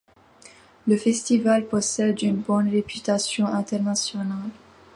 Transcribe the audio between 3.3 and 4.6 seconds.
internationale.